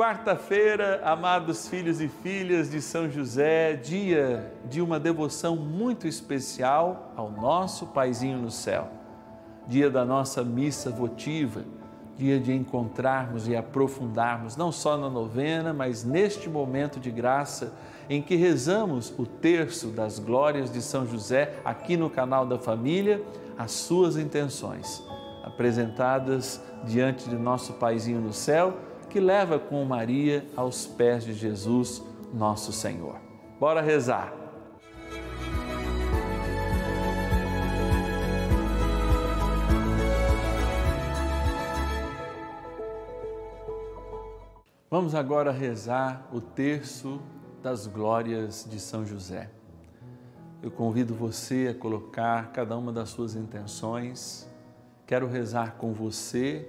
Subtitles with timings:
[0.00, 7.30] Quarta-feira, amados filhos e filhas de São José, dia de uma devoção muito especial ao
[7.30, 8.88] nosso Paizinho no céu.
[9.68, 11.66] Dia da nossa missa votiva,
[12.16, 17.70] dia de encontrarmos e aprofundarmos não só na novena, mas neste momento de graça
[18.08, 23.22] em que rezamos o terço das glórias de São José aqui no canal da família,
[23.58, 25.04] as suas intenções
[25.44, 32.00] apresentadas diante de nosso Paizinho no céu que leva com Maria aos pés de Jesus,
[32.32, 33.16] nosso Senhor.
[33.58, 34.32] Bora rezar.
[44.88, 47.20] Vamos agora rezar o terço
[47.60, 49.50] das glórias de São José.
[50.62, 54.48] Eu convido você a colocar cada uma das suas intenções.
[55.04, 56.68] Quero rezar com você,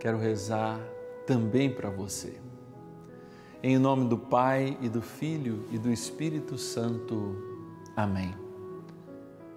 [0.00, 0.80] quero rezar
[1.26, 2.40] também para você.
[3.62, 7.36] Em nome do Pai e do Filho e do Espírito Santo.
[7.96, 8.34] Amém.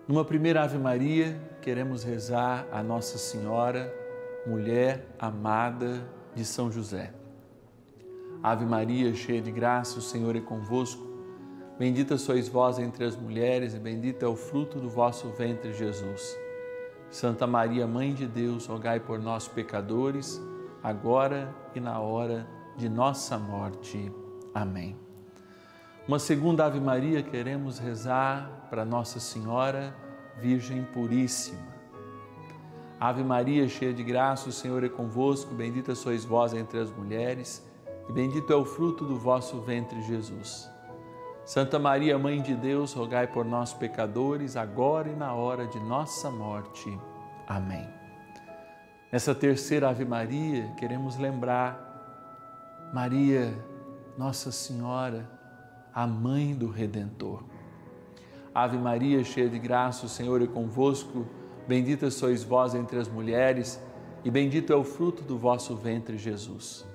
[0.08, 3.92] Numa primeira Ave Maria, queremos rezar a Nossa Senhora,
[4.46, 7.12] mulher amada de São José.
[8.44, 11.04] Ave Maria, cheia de graça, o Senhor é convosco.
[11.80, 16.38] Bendita sois vós entre as mulheres e bendito é o fruto do vosso ventre, Jesus.
[17.10, 20.40] Santa Maria, Mãe de Deus, rogai por nós, pecadores,
[20.86, 22.48] agora e na hora
[22.78, 24.12] de nossa morte.
[24.54, 24.96] Amém.
[26.08, 29.96] Uma segunda Ave Maria queremos rezar para Nossa Senhora,
[30.38, 31.74] Virgem Puríssima.
[33.00, 37.66] Ave Maria, cheia de graça, o Senhor é convosco, bendita sois vós entre as mulheres,
[38.08, 40.70] e bendito é o fruto do vosso ventre, Jesus.
[41.44, 46.30] Santa Maria, Mãe de Deus, rogai por nós, pecadores, agora e na hora de nossa
[46.30, 46.96] morte.
[47.48, 47.95] Amém.
[49.12, 53.54] Nessa terceira Ave Maria, queremos lembrar Maria,
[54.18, 55.30] Nossa Senhora,
[55.94, 57.44] a mãe do Redentor.
[58.54, 61.26] Ave Maria, cheia de graça, o Senhor é convosco.
[61.68, 63.82] Bendita sois vós entre as mulheres,
[64.24, 66.86] e bendito é o fruto do vosso ventre, Jesus.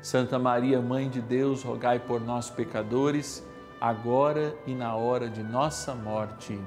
[0.00, 3.44] Santa Maria, Mãe de Deus, rogai por nós, pecadores,
[3.80, 6.58] agora e na hora de nossa morte.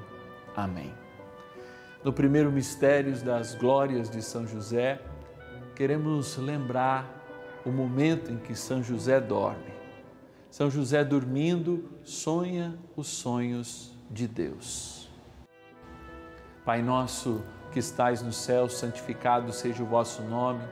[0.54, 1.01] Amém.
[2.04, 5.00] No primeiro mistério das glórias de São José,
[5.76, 7.06] queremos lembrar
[7.64, 9.72] o momento em que São José dorme.
[10.50, 15.08] São José dormindo sonha os sonhos de Deus.
[16.64, 20.64] Pai nosso que estais no céu, santificado seja o vosso nome.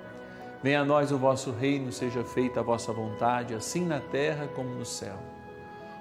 [0.65, 4.75] Venha a nós o vosso reino, seja feita a vossa vontade, assim na terra como
[4.75, 5.17] no céu.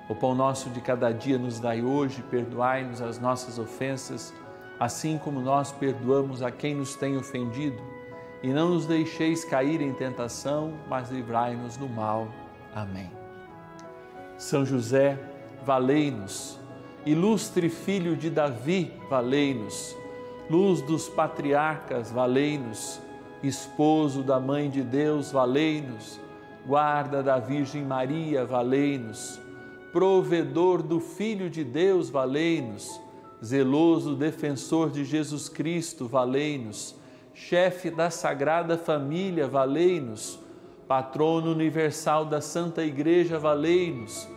[0.09, 4.34] O pão nosso de cada dia nos dai hoje, perdoai-nos as nossas ofensas,
[4.79, 7.81] assim como nós perdoamos a quem nos tem ofendido,
[8.41, 12.29] e não nos deixeis cair em tentação, mas livrai-nos do mal.
[12.73, 13.12] Amém.
[14.38, 15.19] São José,
[15.66, 16.57] valei-nos.
[17.06, 19.97] Ilustre filho de Davi, valei-nos.
[20.50, 23.01] Luz dos patriarcas, valei-nos.
[23.44, 26.17] Esposo da Mãe de Deus, valei-nos.
[26.66, 29.41] Guarda da Virgem Maria, valei-nos.
[29.91, 33.01] Provedor do Filho de Deus, valei-nos
[33.44, 36.96] zeloso defensor de Jesus Cristo, valei-nos.
[37.34, 40.40] Chefe da Sagrada Família, valei-nos.
[40.88, 44.28] Patrono universal da Santa Igreja, valei-nos.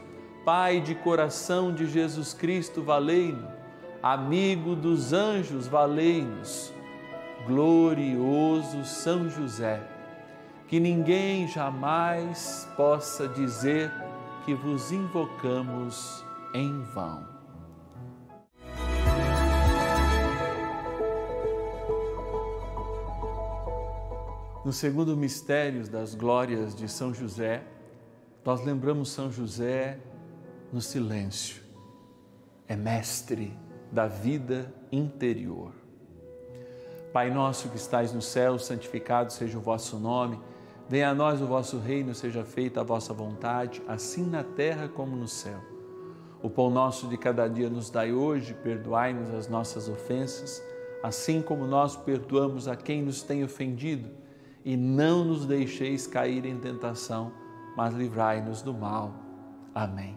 [0.44, 3.50] Pai de coração de Jesus Cristo, valei-nos.
[4.02, 6.72] Amigo dos anjos, valei-nos.
[7.46, 9.82] Glorioso São José,
[10.68, 13.90] que ninguém jamais possa dizer
[14.44, 16.24] que vos invocamos
[16.54, 17.31] em vão.
[24.64, 27.64] No segundo mistério das glórias de São José,
[28.44, 29.98] nós lembramos São José
[30.72, 31.60] no silêncio.
[32.68, 33.58] É mestre
[33.90, 35.72] da vida interior.
[37.12, 40.38] Pai nosso que estais no céu, santificado seja o vosso nome.
[40.88, 45.16] Venha a nós o vosso reino, seja feita a vossa vontade, assim na terra como
[45.16, 45.58] no céu.
[46.40, 50.62] O pão nosso de cada dia nos dai hoje, perdoai-nos as nossas ofensas,
[51.02, 54.21] assim como nós perdoamos a quem nos tem ofendido
[54.64, 57.32] e não nos deixeis cair em tentação,
[57.76, 59.12] mas livrai-nos do mal.
[59.74, 60.16] Amém.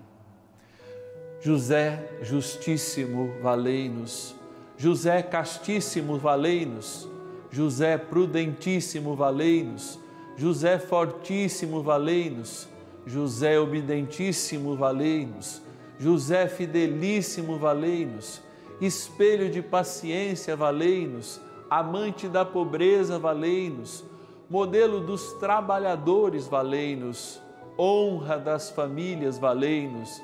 [1.42, 4.36] José justíssimo, valei-nos.
[4.78, 7.08] José castíssimo, valei-nos.
[7.50, 10.00] José prudentíssimo, valei-nos.
[10.38, 12.68] José fortíssimo, valei-nos.
[13.06, 15.62] José obedentíssimo, valei-nos.
[15.98, 18.42] José fidelíssimo, valei-nos.
[18.82, 21.40] Espelho de paciência, valei-nos.
[21.70, 24.04] Amante da pobreza, valei-nos
[24.50, 27.42] modelo dos trabalhadores, valei-nos,
[27.78, 30.22] honra das famílias, valei-nos,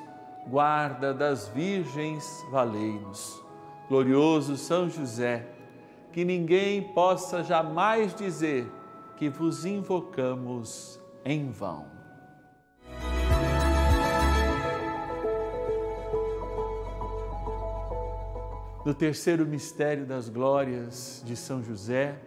[0.48, 3.42] guarda das virgens, valei-nos.
[3.90, 5.48] Glorioso São José,
[6.12, 8.72] que ninguém possa jamais dizer
[9.18, 11.86] que vos invocamos em vão.
[18.84, 22.18] No terceiro mistério das glórias de São José,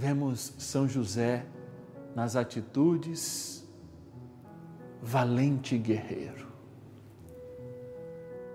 [0.00, 1.44] vemos São José
[2.16, 3.68] nas atitudes
[5.02, 6.46] valente guerreiro.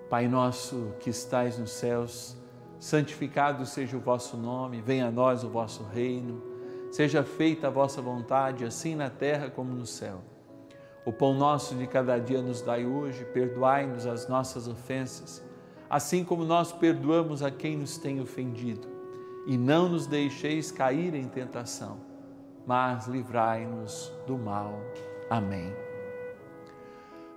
[0.10, 2.36] Pai nosso que estais nos céus,
[2.80, 6.42] santificado seja o vosso nome, venha a nós o vosso reino,
[6.92, 10.24] seja feita a vossa vontade, assim na terra como no céu.
[11.06, 15.44] O pão nosso de cada dia nos dai hoje, perdoai-nos as nossas ofensas,
[15.88, 18.95] assim como nós perdoamos a quem nos tem ofendido,
[19.46, 21.98] e não nos deixeis cair em tentação,
[22.66, 24.80] mas livrai-nos do mal.
[25.30, 25.74] Amém.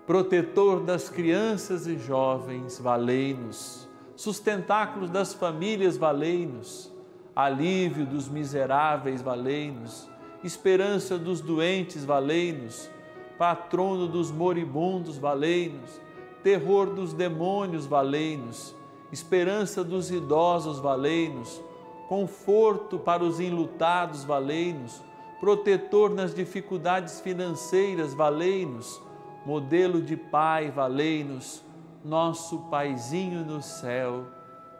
[0.07, 6.91] Protetor das crianças e jovens, valei-nos, sustentáculos das famílias, valei-nos,
[7.37, 10.09] alívio dos miseráveis, valei-nos,
[10.43, 12.91] esperança dos doentes, valei-nos,
[13.37, 16.01] patrono dos moribundos, valei-nos,
[16.43, 18.75] terror dos demônios, valei-nos,
[19.13, 21.63] esperança dos idosos, valei-nos,
[22.09, 25.03] conforto para os enlutados, valei-nos,
[25.39, 29.01] protetor nas dificuldades financeiras, valei-nos,
[29.45, 31.63] modelo de Pai, valei-nos,
[32.03, 34.27] nosso Paizinho no céu,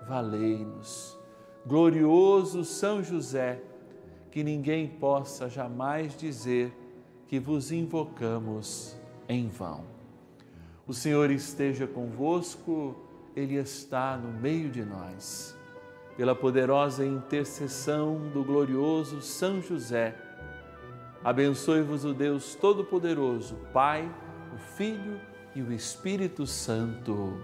[0.09, 1.19] valei-nos.
[1.67, 3.61] Glorioso São José,
[4.31, 6.73] que ninguém possa jamais dizer
[7.27, 8.97] que vos invocamos
[9.29, 9.85] em vão.
[10.87, 12.97] O Senhor esteja convosco,
[13.37, 15.58] Ele está no meio de nós.
[16.19, 20.17] Pela poderosa intercessão do glorioso São José,
[21.23, 24.13] abençoe-vos o Deus Todo-Poderoso, Pai,
[24.53, 25.21] o Filho
[25.55, 27.41] e o Espírito Santo.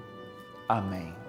[0.68, 1.23] Amém.